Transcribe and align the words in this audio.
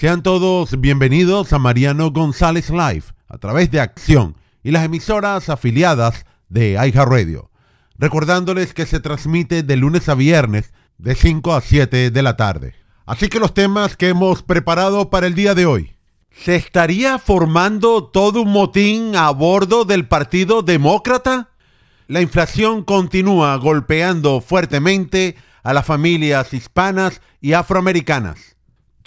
Sean 0.00 0.22
todos 0.22 0.80
bienvenidos 0.80 1.52
a 1.52 1.58
Mariano 1.58 2.10
González 2.10 2.70
Live 2.70 3.04
a 3.28 3.36
través 3.36 3.70
de 3.70 3.80
Acción 3.80 4.34
y 4.62 4.70
las 4.70 4.86
emisoras 4.86 5.50
afiliadas 5.50 6.24
de 6.48 6.78
Radio. 6.94 7.50
Recordándoles 7.98 8.72
que 8.72 8.86
se 8.86 9.00
transmite 9.00 9.62
de 9.62 9.76
lunes 9.76 10.08
a 10.08 10.14
viernes 10.14 10.72
de 10.96 11.14
5 11.14 11.52
a 11.52 11.60
7 11.60 12.10
de 12.10 12.22
la 12.22 12.38
tarde. 12.38 12.74
Así 13.04 13.28
que 13.28 13.38
los 13.38 13.52
temas 13.52 13.98
que 13.98 14.08
hemos 14.08 14.42
preparado 14.42 15.10
para 15.10 15.26
el 15.26 15.34
día 15.34 15.54
de 15.54 15.66
hoy. 15.66 15.92
¿Se 16.30 16.56
estaría 16.56 17.18
formando 17.18 18.04
todo 18.04 18.40
un 18.40 18.52
motín 18.52 19.16
a 19.16 19.28
bordo 19.28 19.84
del 19.84 20.08
Partido 20.08 20.62
Demócrata? 20.62 21.50
La 22.06 22.22
inflación 22.22 22.84
continúa 22.84 23.54
golpeando 23.56 24.40
fuertemente 24.40 25.36
a 25.62 25.74
las 25.74 25.84
familias 25.84 26.54
hispanas 26.54 27.20
y 27.42 27.52
afroamericanas. 27.52 28.56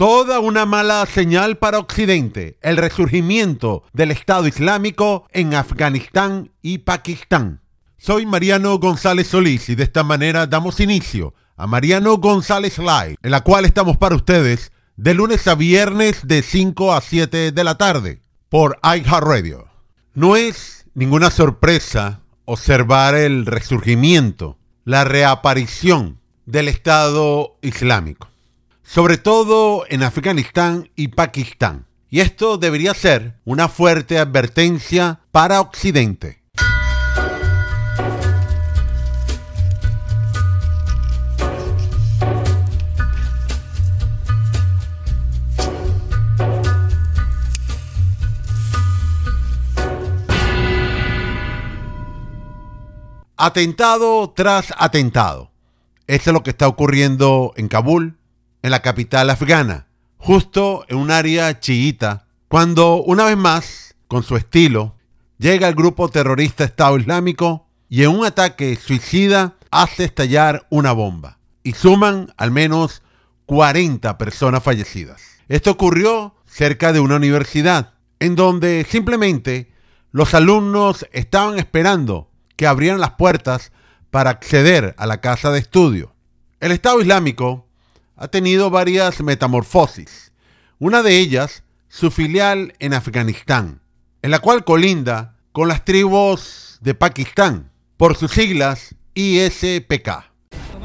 Toda 0.06 0.42
una 0.42 0.66
mala 0.66 1.06
señal 1.06 1.58
para 1.58 1.80
Occidente, 1.80 2.58
el 2.62 2.76
resurgimiento 2.76 3.84
del 3.94 4.12
Estado 4.12 4.48
Islámico 4.48 5.26
en 5.32 5.56
Afganistán 5.56 6.52
y 6.62 6.80
Pakistán. 6.80 7.62
Soy 7.98 8.26
Mariano 8.26 8.78
González 8.80 9.28
Solís 9.28 9.70
y 9.70 9.76
de 9.76 9.84
esta 9.84 10.04
manera 10.04 10.46
damos 10.46 10.82
inicio 10.82 11.34
a 11.56 11.68
Mariano 11.68 12.18
González 12.18 12.80
Live, 12.80 13.16
en 13.24 13.32
la 13.32 13.46
cual 13.46 13.64
estamos 13.64 13.96
para 13.96 14.18
ustedes 14.18 14.74
de 14.98 15.14
lunes 15.14 15.48
a 15.48 15.56
viernes 15.56 16.28
de 16.28 16.44
5 16.44 16.94
a 16.94 17.00
7 17.00 17.54
de 17.54 17.64
la 17.64 17.78
tarde 17.78 18.20
por 18.50 18.80
iHeartRadio. 18.84 19.70
No 20.16 20.36
es 20.36 20.86
ninguna 20.96 21.32
sorpresa 21.32 22.20
observar 22.44 23.16
el 23.16 23.46
resurgimiento, 23.46 24.58
la 24.84 25.06
reaparición 25.06 26.20
del 26.46 26.68
Estado 26.68 27.56
Islámico 27.62 28.33
sobre 28.84 29.18
todo 29.18 29.86
en 29.90 30.04
Afganistán 30.04 30.90
y 30.96 31.10
Pakistán. 31.10 31.88
Y 32.10 32.20
esto 32.20 32.58
debería 32.58 32.94
ser 32.94 33.40
una 33.44 33.68
fuerte 33.70 34.20
advertencia 34.20 35.22
para 35.32 35.62
Occidente. 35.62 36.44
Atentado 53.36 54.32
tras 54.36 54.74
atentado. 54.78 55.52
Esto 56.08 56.30
es 56.30 56.34
lo 56.34 56.44
que 56.44 56.52
está 56.52 56.68
ocurriendo 56.68 57.54
en 57.58 57.68
Kabul, 57.68 58.18
en 58.64 58.72
la 58.72 58.82
capital 58.82 59.30
afgana, 59.30 59.88
justo 60.18 60.86
en 60.88 60.98
un 60.98 61.12
área 61.12 61.60
chiita, 61.60 62.28
cuando 62.48 63.04
una 63.04 63.26
vez 63.26 63.38
más, 63.38 63.96
con 64.08 64.24
su 64.24 64.38
estilo, 64.38 64.96
llega 65.38 65.68
el 65.68 65.76
grupo 65.76 66.08
terrorista 66.08 66.64
Estado 66.64 66.98
Islámico 66.98 67.68
y 67.90 68.04
en 68.04 68.12
un 68.12 68.26
ataque 68.26 68.78
suicida 68.78 69.56
hace 69.70 70.06
estallar 70.06 70.66
una 70.70 70.94
bomba 70.94 71.40
y 71.62 71.74
suman 71.74 72.34
al 72.38 72.52
menos 72.52 73.02
40 73.48 74.18
personas 74.18 74.64
fallecidas. 74.64 75.22
Esto 75.50 75.72
ocurrió 75.72 76.36
cerca 76.46 76.94
de 76.94 77.02
una 77.02 77.18
universidad, 77.18 77.96
en 78.20 78.36
donde 78.36 78.88
simplemente 78.90 79.74
los 80.12 80.34
alumnos 80.34 81.06
estaban 81.12 81.60
esperando 81.60 82.32
que 82.56 82.66
abrieran 82.66 83.02
las 83.02 83.12
puertas 83.12 83.74
para 84.10 84.30
acceder 84.30 84.96
a 84.98 85.06
la 85.06 85.20
casa 85.20 85.52
de 85.52 85.60
estudio. 85.60 86.16
El 86.62 86.72
Estado 86.72 87.02
Islámico 87.02 87.68
ha 88.16 88.28
tenido 88.28 88.70
varias 88.70 89.22
metamorfosis. 89.22 90.32
Una 90.80 91.04
de 91.04 91.20
ellas, 91.20 91.64
su 91.88 92.12
filial 92.12 92.74
en 92.80 92.94
Afganistán, 92.94 93.82
en 94.22 94.32
la 94.32 94.40
cual 94.40 94.64
colinda 94.64 95.38
con 95.52 95.68
las 95.68 95.86
tribus 95.86 96.78
de 96.82 96.96
Pakistán, 96.96 97.72
por 97.98 98.18
sus 98.18 98.32
siglas 98.32 98.96
ISPK 99.14 100.33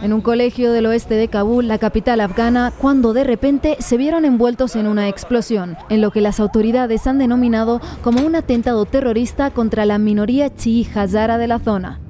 en 0.03 0.13
un 0.13 0.21
colegio 0.21 0.73
del 0.73 0.87
oeste 0.87 1.15
de 1.15 1.29
Kabul, 1.29 1.67
la 1.67 1.79
capital 1.79 2.21
afgana, 2.21 2.73
cuando 2.79 3.13
de 3.13 3.25
repente 3.25 3.77
se 3.81 3.97
vieron 3.97 4.25
envueltos 4.25 4.77
en 4.77 4.87
una 4.87 5.09
explosión, 5.09 5.77
en 5.89 6.01
lo 6.01 6.11
que 6.11 6.21
las 6.21 6.41
autoridades 6.41 7.07
han 7.07 7.19
denominado 7.19 7.81
como 8.03 8.25
un 8.25 8.37
atentado 8.37 8.85
terrorista 8.85 9.51
contra 9.51 9.85
la 9.87 9.99
minoría 9.99 10.55
chií 10.55 10.89
hazara 10.95 11.39
de 11.39 11.49
la 11.49 11.59
zona. 11.59 12.01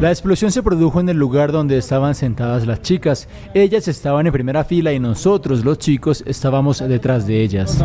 La 0.00 0.10
explosión 0.10 0.50
se 0.50 0.62
produjo 0.62 0.98
en 0.98 1.10
el 1.10 1.18
lugar 1.18 1.52
donde 1.52 1.76
estaban 1.76 2.14
sentadas 2.14 2.66
las 2.66 2.80
chicas. 2.80 3.28
Ellas 3.52 3.86
estaban 3.86 4.26
en 4.26 4.32
primera 4.32 4.64
fila 4.64 4.94
y 4.94 4.98
nosotros, 4.98 5.62
los 5.62 5.78
chicos, 5.78 6.24
estábamos 6.26 6.78
detrás 6.88 7.26
de 7.26 7.42
ellas. 7.42 7.84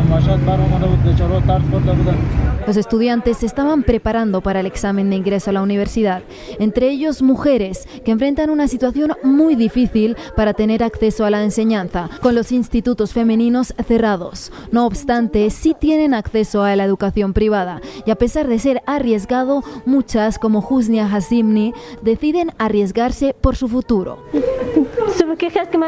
Los 2.66 2.76
estudiantes 2.76 3.38
se 3.38 3.46
estaban 3.46 3.82
preparando 3.82 4.40
para 4.40 4.60
el 4.60 4.66
examen 4.66 5.10
de 5.10 5.16
ingreso 5.16 5.50
a 5.50 5.52
la 5.52 5.62
universidad, 5.62 6.22
entre 6.58 6.88
ellos 6.88 7.20
mujeres 7.20 7.51
que 7.52 8.10
enfrentan 8.10 8.48
una 8.48 8.66
situación 8.66 9.12
muy 9.22 9.56
difícil 9.56 10.16
para 10.36 10.54
tener 10.54 10.82
acceso 10.82 11.26
a 11.26 11.30
la 11.30 11.42
enseñanza, 11.42 12.08
con 12.22 12.34
los 12.34 12.50
institutos 12.50 13.12
femeninos 13.12 13.74
cerrados. 13.86 14.50
No 14.70 14.86
obstante, 14.86 15.50
sí 15.50 15.74
tienen 15.78 16.14
acceso 16.14 16.62
a 16.62 16.74
la 16.76 16.84
educación 16.84 17.34
privada 17.34 17.82
y 18.06 18.10
a 18.10 18.16
pesar 18.16 18.48
de 18.48 18.58
ser 18.58 18.82
arriesgado, 18.86 19.62
muchas, 19.84 20.38
como 20.38 20.66
Husnia 20.66 21.06
Hasimni, 21.06 21.74
deciden 22.00 22.52
arriesgarse 22.56 23.34
por 23.38 23.54
su 23.54 23.68
futuro. 23.68 24.24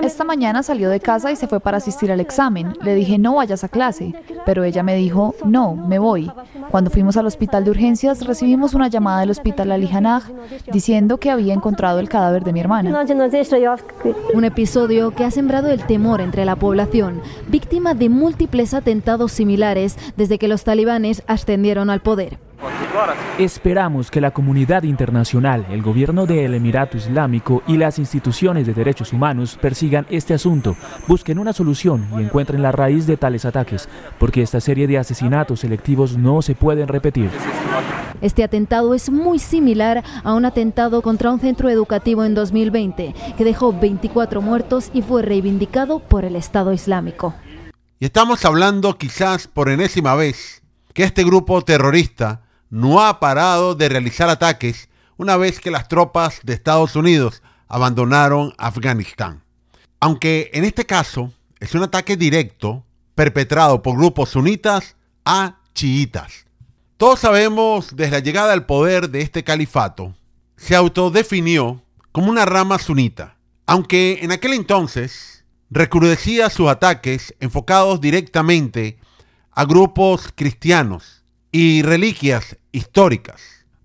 Esta 0.02 0.24
mañana 0.24 0.62
salió 0.62 0.90
de 0.90 1.00
casa 1.00 1.32
y 1.32 1.36
se 1.36 1.46
fue 1.46 1.60
para 1.60 1.78
asistir 1.78 2.12
al 2.12 2.20
examen. 2.20 2.74
Le 2.82 2.94
dije, 2.94 3.16
no 3.18 3.36
vayas 3.36 3.64
a 3.64 3.68
clase, 3.68 4.14
pero 4.44 4.64
ella 4.64 4.82
me 4.82 4.96
dijo, 4.96 5.34
no, 5.44 5.74
me 5.74 5.98
voy. 5.98 6.30
Cuando 6.70 6.90
fuimos 6.90 7.16
al 7.16 7.26
hospital 7.26 7.64
de 7.64 7.70
urgencias, 7.70 8.26
recibimos 8.26 8.74
una 8.74 8.88
llamada 8.88 9.20
del 9.20 9.30
hospital 9.30 9.72
Ali 9.72 9.88
diciendo 10.72 11.18
que 11.18 11.30
había 11.30 11.54
encontrado 11.54 11.98
el 12.00 12.08
cadáver 12.08 12.44
de 12.44 12.52
mi 12.52 12.60
hermana. 12.60 13.04
Un 14.34 14.44
episodio 14.44 15.10
que 15.12 15.24
ha 15.24 15.30
sembrado 15.30 15.70
el 15.70 15.84
temor 15.84 16.20
entre 16.20 16.44
la 16.44 16.56
población, 16.56 17.20
víctima 17.48 17.94
de 17.94 18.08
múltiples 18.08 18.74
atentados 18.74 19.32
similares 19.32 19.96
desde 20.16 20.38
que 20.38 20.48
los 20.48 20.64
talibanes 20.64 21.22
ascendieron 21.26 21.90
al 21.90 22.00
poder. 22.00 22.38
Esperamos 23.38 24.10
que 24.10 24.20
la 24.20 24.30
comunidad 24.30 24.84
internacional, 24.84 25.66
el 25.70 25.82
gobierno 25.82 26.26
del 26.26 26.54
Emirato 26.54 26.96
Islámico 26.96 27.62
y 27.66 27.76
las 27.76 27.98
instituciones 27.98 28.66
de 28.66 28.74
derechos 28.74 29.12
humanos 29.12 29.58
persigan 29.60 30.06
este 30.08 30.34
asunto, 30.34 30.76
busquen 31.08 31.38
una 31.38 31.52
solución 31.52 32.06
y 32.16 32.22
encuentren 32.22 32.62
la 32.62 32.72
raíz 32.72 33.06
de 33.06 33.16
tales 33.16 33.44
ataques, 33.44 33.88
porque 34.18 34.42
esta 34.42 34.60
serie 34.60 34.86
de 34.86 34.98
asesinatos 34.98 35.60
selectivos 35.60 36.16
no 36.16 36.42
se 36.42 36.54
pueden 36.54 36.88
repetir. 36.88 37.30
Este 38.20 38.44
atentado 38.44 38.94
es 38.94 39.10
muy 39.10 39.38
similar 39.38 40.04
a 40.22 40.32
un 40.34 40.44
atentado 40.44 41.02
contra 41.02 41.32
un 41.32 41.40
centro 41.40 41.68
educativo 41.68 42.24
en 42.24 42.34
2020, 42.34 43.14
que 43.36 43.44
dejó 43.44 43.72
24 43.72 44.40
muertos 44.40 44.90
y 44.94 45.02
fue 45.02 45.22
reivindicado 45.22 45.98
por 45.98 46.24
el 46.24 46.36
Estado 46.36 46.72
Islámico. 46.72 47.34
Y 47.98 48.06
estamos 48.06 48.44
hablando 48.44 48.96
quizás 48.96 49.48
por 49.48 49.68
enésima 49.68 50.14
vez 50.14 50.62
que 50.92 51.02
este 51.02 51.24
grupo 51.24 51.60
terrorista 51.62 52.43
no 52.70 53.04
ha 53.04 53.20
parado 53.20 53.74
de 53.74 53.88
realizar 53.88 54.28
ataques 54.28 54.88
una 55.16 55.36
vez 55.36 55.60
que 55.60 55.70
las 55.70 55.88
tropas 55.88 56.40
de 56.42 56.54
Estados 56.54 56.96
Unidos 56.96 57.42
abandonaron 57.68 58.52
Afganistán. 58.58 59.42
Aunque 60.00 60.50
en 60.52 60.64
este 60.64 60.84
caso 60.84 61.32
es 61.60 61.74
un 61.74 61.82
ataque 61.82 62.16
directo 62.16 62.84
perpetrado 63.14 63.82
por 63.82 63.96
grupos 63.96 64.30
sunitas 64.30 64.96
a 65.24 65.58
chiitas. 65.74 66.46
Todos 66.96 67.20
sabemos 67.20 67.96
desde 67.96 68.12
la 68.12 68.18
llegada 68.20 68.52
al 68.52 68.66
poder 68.66 69.10
de 69.10 69.22
este 69.22 69.44
califato, 69.44 70.14
se 70.56 70.76
autodefinió 70.76 71.82
como 72.12 72.30
una 72.30 72.44
rama 72.44 72.78
sunita, 72.78 73.36
aunque 73.66 74.20
en 74.22 74.30
aquel 74.30 74.52
entonces 74.52 75.44
recrudecía 75.70 76.50
sus 76.50 76.68
ataques 76.68 77.34
enfocados 77.40 78.00
directamente 78.00 78.98
a 79.50 79.64
grupos 79.64 80.32
cristianos 80.34 81.24
y 81.50 81.82
reliquias 81.82 82.56
históricas. 82.74 83.40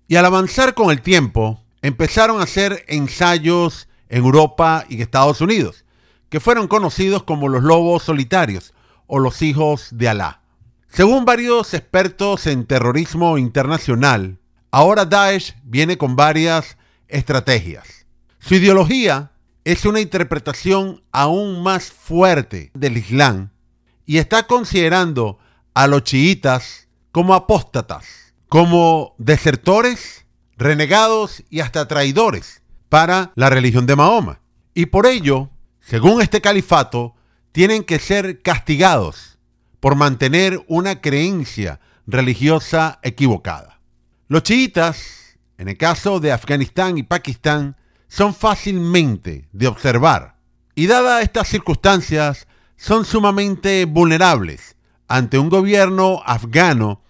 Y 0.08 0.16
al 0.16 0.26
avanzar 0.26 0.74
con 0.74 0.90
el 0.90 1.00
tiempo, 1.00 1.62
empezaron 1.80 2.40
a 2.40 2.44
hacer 2.44 2.84
ensayos 2.88 3.88
en 4.08 4.24
Europa 4.24 4.84
y 4.88 5.00
Estados 5.00 5.40
Unidos, 5.40 5.84
que 6.28 6.40
fueron 6.40 6.66
conocidos 6.66 7.22
como 7.22 7.48
los 7.48 7.62
lobos 7.62 8.02
solitarios 8.02 8.74
o 9.06 9.20
los 9.20 9.42
hijos 9.42 9.88
de 9.92 10.08
Alá. 10.08 10.42
Según 10.88 11.24
varios 11.24 11.72
expertos 11.72 12.48
en 12.48 12.66
terrorismo 12.66 13.38
internacional, 13.38 14.40
ahora 14.72 15.04
Daesh 15.04 15.54
viene 15.62 15.96
con 15.96 16.16
varias 16.16 16.76
estrategias. 17.06 18.06
Su 18.40 18.56
ideología 18.56 19.30
es 19.64 19.84
una 19.84 20.00
interpretación 20.00 21.04
aún 21.12 21.62
más 21.62 21.92
fuerte 21.92 22.72
del 22.74 22.96
Islam 22.96 23.50
y 24.04 24.18
está 24.18 24.48
considerando 24.48 25.38
a 25.74 25.86
los 25.86 26.02
chiitas 26.02 26.88
como 27.12 27.34
apóstatas, 27.34 28.29
como 28.50 29.14
desertores, 29.16 30.26
renegados 30.56 31.44
y 31.50 31.60
hasta 31.60 31.86
traidores 31.86 32.62
para 32.88 33.30
la 33.36 33.48
religión 33.48 33.86
de 33.86 33.94
Mahoma. 33.94 34.40
Y 34.74 34.86
por 34.86 35.06
ello, 35.06 35.50
según 35.78 36.20
este 36.20 36.40
califato, 36.40 37.14
tienen 37.52 37.84
que 37.84 38.00
ser 38.00 38.42
castigados 38.42 39.38
por 39.78 39.94
mantener 39.94 40.64
una 40.66 41.00
creencia 41.00 41.78
religiosa 42.08 42.98
equivocada. 43.04 43.80
Los 44.26 44.42
chiitas, 44.42 45.38
en 45.56 45.68
el 45.68 45.76
caso 45.76 46.18
de 46.18 46.32
Afganistán 46.32 46.98
y 46.98 47.04
Pakistán, 47.04 47.76
son 48.08 48.34
fácilmente 48.34 49.48
de 49.52 49.68
observar 49.68 50.34
y 50.74 50.88
dadas 50.88 51.22
estas 51.22 51.46
circunstancias 51.46 52.48
son 52.76 53.04
sumamente 53.04 53.84
vulnerables 53.84 54.74
ante 55.06 55.38
un 55.38 55.50
gobierno 55.50 56.20
afgano 56.26 57.00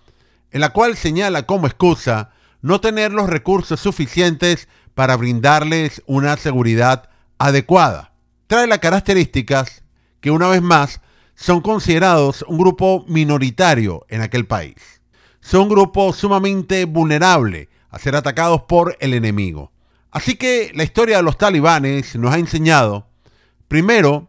en 0.50 0.60
la 0.60 0.70
cual 0.70 0.96
señala 0.96 1.46
como 1.46 1.66
excusa 1.66 2.30
no 2.62 2.80
tener 2.80 3.12
los 3.12 3.28
recursos 3.28 3.80
suficientes 3.80 4.68
para 4.94 5.16
brindarles 5.16 6.02
una 6.06 6.36
seguridad 6.36 7.08
adecuada. 7.38 8.12
Trae 8.46 8.66
las 8.66 8.80
características 8.80 9.82
que 10.20 10.30
una 10.30 10.48
vez 10.48 10.60
más 10.62 11.00
son 11.34 11.62
considerados 11.62 12.44
un 12.48 12.58
grupo 12.58 13.04
minoritario 13.08 14.04
en 14.08 14.20
aquel 14.20 14.46
país. 14.46 15.00
Son 15.40 15.62
un 15.62 15.68
grupo 15.70 16.12
sumamente 16.12 16.84
vulnerable 16.84 17.70
a 17.88 17.98
ser 17.98 18.14
atacados 18.14 18.62
por 18.62 18.96
el 19.00 19.14
enemigo. 19.14 19.72
Así 20.10 20.34
que 20.34 20.70
la 20.74 20.84
historia 20.84 21.18
de 21.18 21.22
los 21.22 21.38
talibanes 21.38 22.16
nos 22.16 22.34
ha 22.34 22.38
enseñado, 22.38 23.06
primero, 23.68 24.28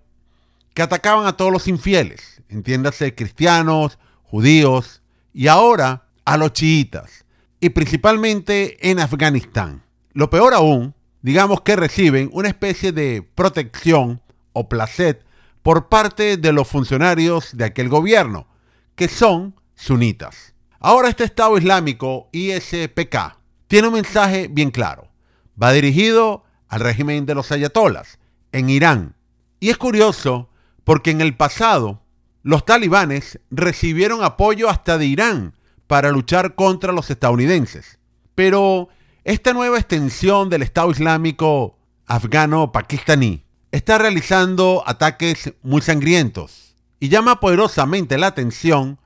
que 0.73 0.83
atacaban 0.83 1.25
a 1.25 1.35
todos 1.35 1.51
los 1.51 1.67
infieles, 1.67 2.41
entiéndase 2.47 3.13
cristianos, 3.13 3.97
judíos, 4.23 5.01
y 5.33 5.47
ahora 5.47 6.05
a 6.25 6.37
los 6.37 6.53
chiitas, 6.53 7.25
y 7.59 7.69
principalmente 7.69 8.89
en 8.89 8.99
Afganistán. 8.99 9.83
Lo 10.13 10.29
peor 10.29 10.53
aún, 10.53 10.93
digamos 11.21 11.61
que 11.61 11.75
reciben 11.75 12.29
una 12.33 12.49
especie 12.49 12.91
de 12.91 13.21
protección 13.21 14.21
o 14.53 14.67
placet 14.67 15.23
por 15.63 15.89
parte 15.89 16.37
de 16.37 16.53
los 16.53 16.67
funcionarios 16.67 17.55
de 17.55 17.65
aquel 17.65 17.89
gobierno, 17.89 18.47
que 18.95 19.07
son 19.07 19.55
sunitas. 19.75 20.53
Ahora 20.79 21.09
este 21.09 21.23
Estado 21.23 21.57
Islámico, 21.57 22.29
ISPK, 22.31 23.37
tiene 23.67 23.87
un 23.87 23.93
mensaje 23.93 24.47
bien 24.49 24.71
claro. 24.71 25.09
Va 25.61 25.71
dirigido 25.71 26.43
al 26.67 26.79
régimen 26.79 27.25
de 27.25 27.35
los 27.35 27.51
ayatolas 27.51 28.19
en 28.51 28.69
Irán. 28.69 29.15
Y 29.59 29.69
es 29.69 29.77
curioso 29.77 30.49
porque 30.83 31.11
en 31.11 31.21
el 31.21 31.37
pasado 31.37 32.01
los 32.41 32.65
talibanes 32.65 33.39
recibieron 33.51 34.23
apoyo 34.23 34.69
hasta 34.69 34.97
de 34.97 35.05
Irán 35.05 35.53
para 35.91 36.09
luchar 36.09 36.55
contra 36.55 36.93
los 36.93 37.09
estadounidenses. 37.09 37.99
Pero 38.33 38.87
esta 39.25 39.51
nueva 39.51 39.77
extensión 39.77 40.49
del 40.49 40.61
Estado 40.61 40.89
Islámico 40.89 41.77
afgano-pakistaní 42.05 43.43
está 43.73 43.97
realizando 43.97 44.85
ataques 44.87 45.53
muy 45.63 45.81
sangrientos 45.81 46.77
y 47.01 47.09
llama 47.09 47.41
poderosamente 47.41 48.17
la 48.17 48.27
atención 48.27 48.99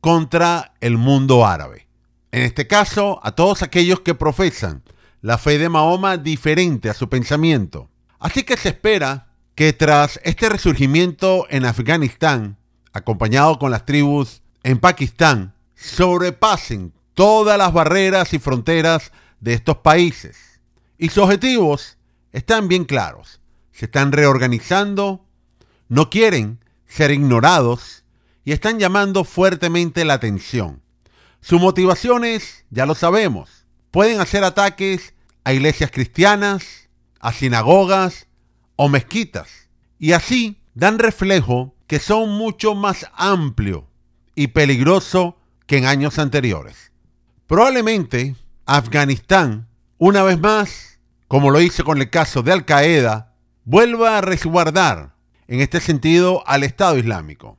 contra 0.00 0.72
el 0.80 0.96
mundo 0.96 1.44
árabe. 1.44 1.86
En 2.32 2.40
este 2.44 2.66
caso, 2.66 3.20
a 3.22 3.32
todos 3.32 3.62
aquellos 3.62 4.00
que 4.00 4.14
profesan 4.14 4.82
la 5.20 5.36
fe 5.36 5.58
de 5.58 5.68
Mahoma 5.68 6.16
diferente 6.16 6.88
a 6.88 6.94
su 6.94 7.10
pensamiento. 7.10 7.90
Así 8.18 8.44
que 8.44 8.56
se 8.56 8.70
espera 8.70 9.26
que 9.54 9.74
tras 9.74 10.18
este 10.24 10.48
resurgimiento 10.48 11.44
en 11.50 11.66
Afganistán, 11.66 12.56
acompañado 12.94 13.58
con 13.58 13.70
las 13.70 13.84
tribus 13.84 14.40
en 14.62 14.78
Pakistán, 14.78 15.52
sobrepasen 15.80 16.92
todas 17.14 17.56
las 17.56 17.72
barreras 17.72 18.34
y 18.34 18.38
fronteras 18.38 19.12
de 19.40 19.54
estos 19.54 19.78
países. 19.78 20.60
Y 20.98 21.08
sus 21.08 21.24
objetivos 21.24 21.96
están 22.32 22.68
bien 22.68 22.84
claros. 22.84 23.40
Se 23.72 23.86
están 23.86 24.12
reorganizando, 24.12 25.24
no 25.88 26.10
quieren 26.10 26.62
ser 26.86 27.10
ignorados 27.10 28.04
y 28.44 28.52
están 28.52 28.78
llamando 28.78 29.24
fuertemente 29.24 30.04
la 30.04 30.14
atención. 30.14 30.82
Sus 31.40 31.60
motivaciones, 31.60 32.66
ya 32.68 32.84
lo 32.84 32.94
sabemos, 32.94 33.64
pueden 33.90 34.20
hacer 34.20 34.44
ataques 34.44 35.14
a 35.44 35.54
iglesias 35.54 35.90
cristianas, 35.90 36.90
a 37.20 37.32
sinagogas 37.32 38.26
o 38.76 38.90
mezquitas. 38.90 39.70
Y 39.98 40.12
así 40.12 40.60
dan 40.74 40.98
reflejo 40.98 41.74
que 41.86 41.98
son 41.98 42.28
mucho 42.30 42.74
más 42.74 43.06
amplio 43.14 43.88
y 44.34 44.48
peligroso 44.48 45.39
que 45.70 45.78
en 45.78 45.86
años 45.86 46.18
anteriores. 46.18 46.90
Probablemente 47.46 48.34
Afganistán, 48.66 49.68
una 49.98 50.24
vez 50.24 50.36
más, 50.40 50.98
como 51.28 51.52
lo 51.52 51.60
hice 51.60 51.84
con 51.84 51.98
el 51.98 52.10
caso 52.10 52.42
de 52.42 52.50
Al 52.50 52.64
Qaeda, 52.64 53.36
vuelva 53.64 54.18
a 54.18 54.20
resguardar 54.20 55.14
en 55.46 55.60
este 55.60 55.78
sentido 55.78 56.42
al 56.48 56.64
Estado 56.64 56.98
Islámico. 56.98 57.56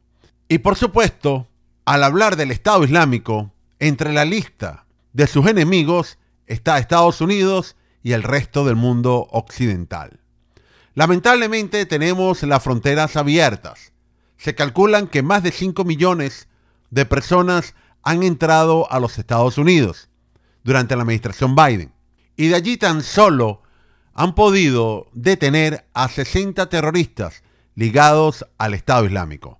Y 0.50 0.58
por 0.58 0.76
supuesto, 0.76 1.48
al 1.86 2.04
hablar 2.04 2.36
del 2.36 2.52
Estado 2.52 2.84
Islámico, 2.84 3.54
entre 3.80 4.12
la 4.12 4.26
lista 4.26 4.88
de 5.14 5.26
sus 5.26 5.48
enemigos 5.48 6.18
está 6.48 6.80
Estados 6.80 7.22
Unidos 7.22 7.78
y 8.04 8.12
el 8.12 8.24
resto 8.24 8.66
del 8.66 8.76
mundo 8.76 9.30
occidental. 9.32 10.20
Lamentablemente 10.96 11.86
tenemos 11.86 12.44
las 12.44 12.62
fronteras 12.62 13.16
abiertas. 13.16 13.94
Se 14.36 14.54
calculan 14.54 15.08
que 15.08 15.24
más 15.24 15.44
de 15.44 15.54
5 15.54 15.86
millones 15.86 16.50
de 16.90 17.06
personas 17.06 17.74
han 18.04 18.24
entrado 18.24 18.92
a 18.92 19.00
los 19.00 19.18
Estados 19.18 19.58
Unidos 19.58 20.10
durante 20.64 20.96
la 20.96 21.04
administración 21.04 21.56
Biden. 21.56 21.94
Y 22.36 22.48
de 22.48 22.56
allí 22.56 22.78
tan 22.78 23.04
solo 23.04 23.62
han 24.14 24.36
podido 24.36 25.08
detener 25.14 25.86
a 25.94 26.08
60 26.10 26.70
terroristas 26.70 27.44
ligados 27.76 28.46
al 28.58 28.74
Estado 28.74 29.06
Islámico. 29.06 29.60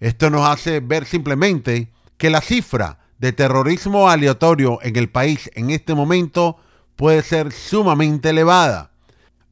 Esto 0.00 0.30
nos 0.30 0.48
hace 0.48 0.80
ver 0.80 1.06
simplemente 1.06 1.90
que 2.16 2.30
la 2.30 2.40
cifra 2.40 2.98
de 3.18 3.32
terrorismo 3.32 4.08
aleatorio 4.08 4.78
en 4.82 4.96
el 4.96 5.08
país 5.10 5.50
en 5.54 5.70
este 5.70 5.94
momento 5.94 6.58
puede 6.96 7.22
ser 7.22 7.52
sumamente 7.52 8.30
elevada. 8.30 8.92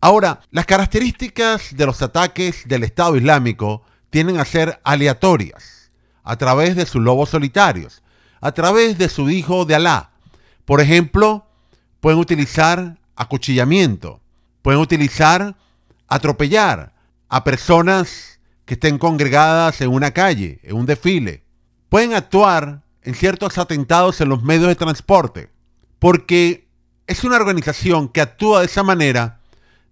Ahora, 0.00 0.40
las 0.50 0.66
características 0.66 1.74
de 1.74 1.86
los 1.86 2.02
ataques 2.02 2.62
del 2.66 2.84
Estado 2.84 3.16
Islámico 3.16 3.82
tienen 4.10 4.38
a 4.38 4.44
ser 4.44 4.80
aleatorias, 4.84 5.90
a 6.22 6.36
través 6.36 6.76
de 6.76 6.86
sus 6.86 7.02
lobos 7.02 7.30
solitarios, 7.30 8.02
a 8.46 8.52
través 8.52 8.96
de 8.96 9.08
su 9.08 9.28
hijo 9.28 9.64
de 9.64 9.74
Alá, 9.74 10.12
por 10.64 10.80
ejemplo, 10.80 11.48
pueden 11.98 12.20
utilizar 12.20 12.96
acuchillamiento, 13.16 14.20
pueden 14.62 14.80
utilizar 14.80 15.56
atropellar 16.06 16.94
a 17.28 17.42
personas 17.42 18.38
que 18.64 18.74
estén 18.74 18.98
congregadas 18.98 19.80
en 19.80 19.88
una 19.88 20.12
calle, 20.12 20.60
en 20.62 20.76
un 20.76 20.86
desfile. 20.86 21.42
Pueden 21.88 22.14
actuar 22.14 22.84
en 23.02 23.16
ciertos 23.16 23.58
atentados 23.58 24.20
en 24.20 24.28
los 24.28 24.44
medios 24.44 24.68
de 24.68 24.76
transporte, 24.76 25.50
porque 25.98 26.68
es 27.08 27.24
una 27.24 27.34
organización 27.34 28.08
que 28.08 28.20
actúa 28.20 28.60
de 28.60 28.66
esa 28.66 28.84
manera 28.84 29.40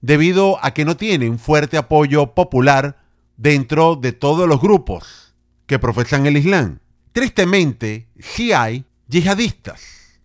debido 0.00 0.64
a 0.64 0.73
que 0.75 0.85
no 0.85 0.97
tiene 0.97 1.28
un 1.28 1.40
fuerte 1.40 1.76
apoyo 1.76 2.35
popular 2.35 3.02
dentro 3.37 3.97
de 3.97 4.12
todos 4.12 4.49
los 4.49 4.61
grupos 4.61 5.35
que 5.67 5.81
profesan 5.81 6.26
el 6.26 6.37
Islam. 6.37 6.78
Tristemente, 7.14 8.09
sí 8.18 8.52
hay 8.52 8.85
yihadistas 9.06 10.18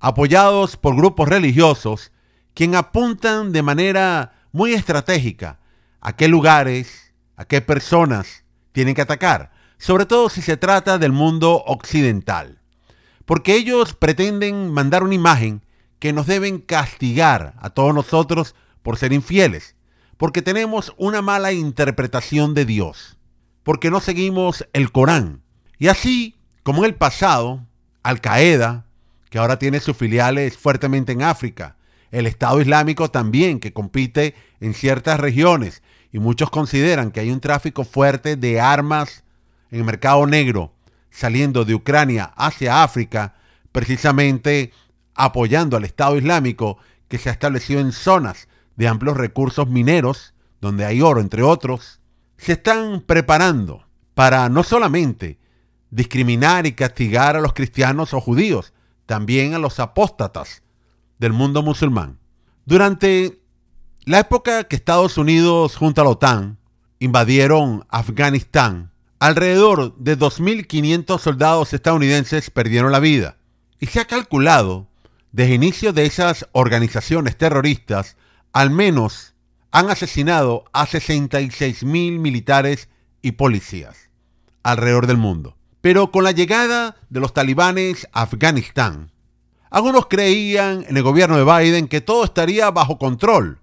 apoyados 0.00 0.76
por 0.76 0.96
grupos 0.96 1.28
religiosos, 1.28 2.10
quien 2.52 2.74
apuntan 2.74 3.52
de 3.52 3.62
manera 3.62 4.32
muy 4.50 4.74
estratégica 4.74 5.60
a 6.00 6.16
qué 6.16 6.26
lugares, 6.26 7.14
a 7.36 7.44
qué 7.44 7.60
personas 7.60 8.42
tienen 8.72 8.96
que 8.96 9.02
atacar, 9.02 9.52
sobre 9.78 10.04
todo 10.04 10.28
si 10.28 10.42
se 10.42 10.56
trata 10.56 10.98
del 10.98 11.12
mundo 11.12 11.62
occidental. 11.64 12.58
Porque 13.24 13.54
ellos 13.54 13.94
pretenden 13.94 14.72
mandar 14.72 15.04
una 15.04 15.14
imagen 15.14 15.64
que 16.00 16.12
nos 16.12 16.26
deben 16.26 16.58
castigar 16.58 17.54
a 17.60 17.70
todos 17.70 17.94
nosotros 17.94 18.56
por 18.82 18.98
ser 18.98 19.12
infieles, 19.12 19.76
porque 20.16 20.42
tenemos 20.42 20.92
una 20.96 21.22
mala 21.22 21.52
interpretación 21.52 22.52
de 22.52 22.64
Dios, 22.64 23.16
porque 23.62 23.92
no 23.92 24.00
seguimos 24.00 24.66
el 24.72 24.90
Corán. 24.90 25.41
Y 25.82 25.88
así 25.88 26.36
como 26.62 26.84
en 26.84 26.90
el 26.90 26.94
pasado, 26.94 27.66
Al 28.04 28.20
Qaeda, 28.20 28.86
que 29.30 29.38
ahora 29.40 29.58
tiene 29.58 29.80
sus 29.80 29.96
filiales 29.96 30.56
fuertemente 30.56 31.10
en 31.10 31.24
África. 31.24 31.74
El 32.12 32.28
Estado 32.28 32.60
Islámico 32.60 33.10
también, 33.10 33.58
que 33.58 33.72
compite 33.72 34.36
en 34.60 34.74
ciertas 34.74 35.18
regiones. 35.18 35.82
Y 36.12 36.20
muchos 36.20 36.50
consideran 36.50 37.10
que 37.10 37.18
hay 37.18 37.32
un 37.32 37.40
tráfico 37.40 37.82
fuerte 37.82 38.36
de 38.36 38.60
armas 38.60 39.24
en 39.72 39.80
el 39.80 39.84
mercado 39.84 40.24
negro 40.24 40.72
saliendo 41.10 41.64
de 41.64 41.74
Ucrania 41.74 42.32
hacia 42.36 42.84
África, 42.84 43.34
precisamente 43.72 44.72
apoyando 45.16 45.76
al 45.76 45.84
Estado 45.84 46.16
Islámico 46.16 46.78
que 47.08 47.18
se 47.18 47.28
ha 47.28 47.32
establecido 47.32 47.80
en 47.80 47.90
zonas 47.90 48.46
de 48.76 48.86
amplios 48.86 49.16
recursos 49.16 49.66
mineros, 49.66 50.32
donde 50.60 50.84
hay 50.84 51.02
oro, 51.02 51.20
entre 51.20 51.42
otros, 51.42 51.98
se 52.36 52.52
están 52.52 53.00
preparando 53.00 53.84
para 54.14 54.48
no 54.48 54.62
solamente 54.62 55.41
discriminar 55.92 56.66
y 56.66 56.72
castigar 56.72 57.36
a 57.36 57.40
los 57.40 57.52
cristianos 57.52 58.14
o 58.14 58.20
judíos, 58.20 58.72
también 59.06 59.54
a 59.54 59.58
los 59.58 59.78
apóstatas 59.78 60.62
del 61.18 61.32
mundo 61.32 61.62
musulmán. 61.62 62.18
Durante 62.64 63.40
la 64.04 64.18
época 64.18 64.64
que 64.64 64.74
Estados 64.74 65.18
Unidos 65.18 65.76
junto 65.76 66.00
a 66.00 66.04
la 66.04 66.10
OTAN 66.10 66.58
invadieron 66.98 67.84
Afganistán, 67.90 68.90
alrededor 69.20 69.94
de 69.98 70.18
2.500 70.18 71.20
soldados 71.20 71.72
estadounidenses 71.74 72.50
perdieron 72.50 72.90
la 72.90 72.98
vida. 72.98 73.36
Y 73.78 73.86
se 73.86 74.00
ha 74.00 74.06
calculado, 74.06 74.88
desde 75.30 75.54
inicio 75.54 75.92
de 75.92 76.06
esas 76.06 76.48
organizaciones 76.52 77.36
terroristas, 77.36 78.16
al 78.52 78.70
menos 78.70 79.34
han 79.72 79.90
asesinado 79.90 80.64
a 80.72 80.86
66.000 80.86 82.18
militares 82.18 82.88
y 83.20 83.32
policías 83.32 84.08
alrededor 84.62 85.06
del 85.06 85.18
mundo. 85.18 85.56
Pero 85.82 86.12
con 86.12 86.22
la 86.22 86.30
llegada 86.30 86.96
de 87.10 87.20
los 87.20 87.34
talibanes 87.34 88.08
a 88.12 88.22
Afganistán, 88.22 89.10
algunos 89.68 90.06
creían 90.06 90.84
en 90.88 90.96
el 90.96 91.02
gobierno 91.02 91.36
de 91.36 91.44
Biden 91.44 91.88
que 91.88 92.00
todo 92.00 92.24
estaría 92.24 92.70
bajo 92.70 92.98
control, 92.98 93.58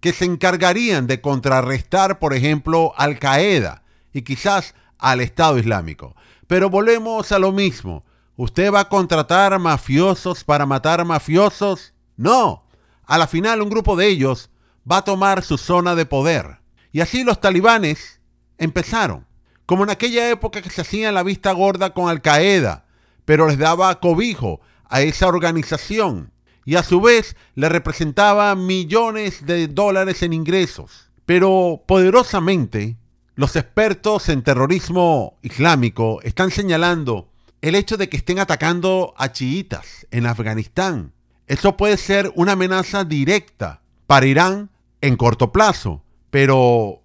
que 0.00 0.14
se 0.14 0.24
encargarían 0.24 1.06
de 1.06 1.20
contrarrestar, 1.20 2.18
por 2.18 2.32
ejemplo, 2.32 2.94
Al 2.96 3.18
Qaeda 3.18 3.82
y 4.14 4.22
quizás 4.22 4.74
al 4.98 5.20
Estado 5.20 5.58
Islámico. 5.58 6.16
Pero 6.46 6.70
volvemos 6.70 7.32
a 7.32 7.38
lo 7.38 7.52
mismo. 7.52 8.02
¿Usted 8.36 8.72
va 8.72 8.80
a 8.80 8.88
contratar 8.88 9.58
mafiosos 9.58 10.44
para 10.44 10.64
matar 10.64 11.04
mafiosos? 11.04 11.92
No. 12.16 12.64
A 13.04 13.18
la 13.18 13.26
final 13.26 13.60
un 13.60 13.68
grupo 13.68 13.94
de 13.94 14.06
ellos 14.06 14.48
va 14.90 14.98
a 14.98 15.04
tomar 15.04 15.42
su 15.42 15.58
zona 15.58 15.94
de 15.94 16.06
poder. 16.06 16.60
Y 16.92 17.00
así 17.00 17.24
los 17.24 17.42
talibanes 17.42 18.20
empezaron. 18.56 19.27
Como 19.68 19.84
en 19.84 19.90
aquella 19.90 20.30
época 20.30 20.62
que 20.62 20.70
se 20.70 20.80
hacían 20.80 21.12
la 21.12 21.22
vista 21.22 21.52
gorda 21.52 21.92
con 21.92 22.08
Al 22.08 22.22
Qaeda, 22.22 22.86
pero 23.26 23.46
les 23.48 23.58
daba 23.58 24.00
cobijo 24.00 24.62
a 24.88 25.02
esa 25.02 25.28
organización 25.28 26.32
y 26.64 26.76
a 26.76 26.82
su 26.82 27.02
vez 27.02 27.36
le 27.54 27.68
representaba 27.68 28.54
millones 28.54 29.44
de 29.44 29.68
dólares 29.68 30.22
en 30.22 30.32
ingresos. 30.32 31.10
Pero 31.26 31.82
poderosamente, 31.84 32.96
los 33.34 33.56
expertos 33.56 34.30
en 34.30 34.42
terrorismo 34.42 35.36
islámico 35.42 36.22
están 36.22 36.50
señalando 36.50 37.28
el 37.60 37.74
hecho 37.74 37.98
de 37.98 38.08
que 38.08 38.16
estén 38.16 38.38
atacando 38.38 39.12
a 39.18 39.32
chiitas 39.32 40.06
en 40.10 40.24
Afganistán. 40.24 41.12
Eso 41.46 41.76
puede 41.76 41.98
ser 41.98 42.32
una 42.36 42.52
amenaza 42.52 43.04
directa 43.04 43.82
para 44.06 44.24
Irán 44.24 44.70
en 45.02 45.18
corto 45.18 45.52
plazo, 45.52 46.02
pero 46.30 47.02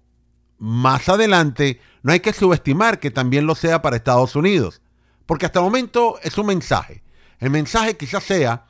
más 0.58 1.08
adelante 1.08 1.80
no 2.02 2.12
hay 2.12 2.20
que 2.20 2.32
subestimar 2.32 3.00
que 3.00 3.10
también 3.10 3.46
lo 3.46 3.54
sea 3.54 3.82
para 3.82 3.96
Estados 3.96 4.36
Unidos, 4.36 4.82
porque 5.26 5.46
hasta 5.46 5.60
el 5.60 5.64
momento 5.64 6.18
es 6.22 6.36
un 6.38 6.46
mensaje. 6.46 7.02
El 7.38 7.50
mensaje 7.50 7.96
quizás 7.96 8.24
sea 8.24 8.66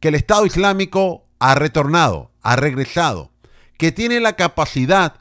que 0.00 0.08
el 0.08 0.14
Estado 0.14 0.46
Islámico 0.46 1.26
ha 1.38 1.54
retornado, 1.54 2.32
ha 2.42 2.56
regresado, 2.56 3.30
que 3.78 3.92
tiene 3.92 4.20
la 4.20 4.34
capacidad 4.34 5.20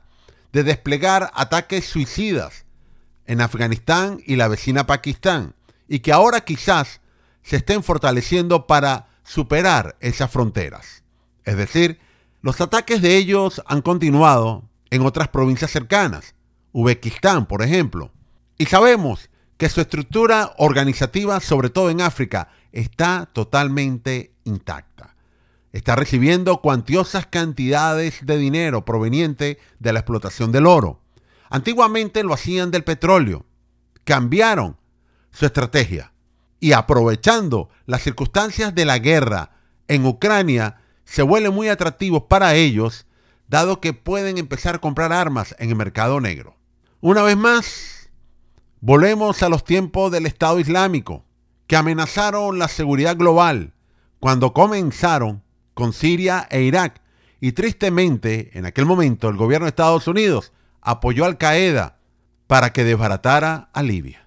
de 0.52 0.64
desplegar 0.64 1.32
ataques 1.34 1.86
suicidas 1.86 2.66
en 3.26 3.42
Afganistán 3.42 4.22
y 4.26 4.36
la 4.36 4.48
vecina 4.48 4.86
Pakistán, 4.86 5.56
y 5.88 6.00
que 6.00 6.12
ahora 6.12 6.42
quizás 6.42 7.02
se 7.44 7.58
estén 7.58 7.84
fortaleciendo 7.84 8.68
para 8.68 9.08
superar 9.24 9.96
esas 10.00 10.30
fronteras. 10.30 11.04
Es 11.44 11.58
decir, 11.58 12.00
los 12.42 12.60
ataques 12.60 13.02
de 13.02 13.18
ellos 13.18 13.62
han 13.66 13.82
continuado 13.82 14.70
en 14.92 15.02
otras 15.04 15.30
provincias 15.30 15.72
cercanas, 15.72 16.36
Uzbekistán, 16.72 17.48
por 17.48 17.64
ejemplo, 17.64 18.12
y 18.58 18.68
sabemos 18.68 19.30
que 19.58 19.70
su 19.70 19.82
estructura 19.82 20.54
organizativa, 20.58 21.40
sobre 21.40 21.70
todo 21.70 21.90
en 21.90 22.02
África, 22.02 22.50
está 22.72 23.28
totalmente 23.34 24.34
intacta. 24.44 25.16
Está 25.72 25.96
recibiendo 25.96 26.62
cuantiosas 26.62 27.26
cantidades 27.26 28.26
de 28.26 28.38
dinero 28.38 28.86
proveniente 28.86 29.58
de 29.80 29.94
la 29.94 30.00
explotación 30.00 30.52
del 30.52 30.68
oro. 30.68 31.02
Antiguamente 31.50 32.24
lo 32.24 32.34
hacían 32.34 32.72
del 32.72 32.84
petróleo. 32.84 33.46
Cambiaron 34.04 34.78
su 35.32 35.46
estrategia 35.46 36.12
y 36.60 36.74
aprovechando 36.74 37.70
las 37.86 38.04
circunstancias 38.04 38.76
de 38.76 38.86
la 38.86 39.00
guerra 39.00 39.52
en 39.88 40.06
Ucrania, 40.06 40.82
se 41.06 41.24
vuelve 41.24 41.50
muy 41.50 41.70
atractivo 41.70 42.28
para 42.28 42.56
ellos, 42.56 43.06
dado 43.52 43.82
que 43.82 43.92
pueden 43.92 44.38
empezar 44.38 44.76
a 44.76 44.80
comprar 44.80 45.12
armas 45.12 45.54
en 45.60 45.70
el 45.70 45.76
mercado 45.76 46.22
negro. 46.22 46.56
Una 47.02 47.22
vez 47.22 47.36
más, 47.36 48.10
volvemos 48.80 49.44
a 49.44 49.50
los 49.50 49.66
tiempos 49.66 50.10
del 50.10 50.26
Estado 50.26 50.58
Islámico 50.58 51.26
que 51.68 51.76
amenazaron 51.76 52.60
la 52.60 52.70
seguridad 52.70 53.18
global 53.18 53.74
cuando 54.22 54.54
comenzaron 54.54 55.44
con 55.74 55.92
Siria 55.92 56.48
e 56.50 56.62
Irak. 56.62 57.02
Y 57.42 57.52
tristemente, 57.52 58.58
en 58.58 58.66
aquel 58.66 58.86
momento, 58.86 59.28
el 59.28 59.36
gobierno 59.36 59.66
de 59.66 59.72
Estados 59.72 60.08
Unidos 60.08 60.54
apoyó 60.80 61.26
a 61.26 61.28
Al 61.28 61.38
Qaeda 61.38 62.00
para 62.48 62.72
que 62.72 62.86
desbaratara 62.86 63.70
a 63.74 63.84
Libia. 63.84 64.21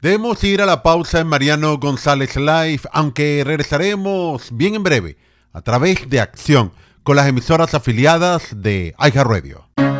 Debemos 0.00 0.44
ir 0.44 0.62
a 0.62 0.66
la 0.66 0.84
pausa 0.84 1.18
en 1.18 1.26
Mariano 1.26 1.76
González 1.76 2.36
Live, 2.36 2.82
aunque 2.92 3.42
regresaremos 3.44 4.50
bien 4.52 4.76
en 4.76 4.84
breve 4.84 5.16
a 5.52 5.60
través 5.60 6.08
de 6.08 6.20
Acción 6.20 6.72
con 7.02 7.16
las 7.16 7.26
emisoras 7.26 7.74
afiliadas 7.74 8.62
de 8.62 8.94
iHeartRadio. 9.00 9.64
Radio. 9.76 9.97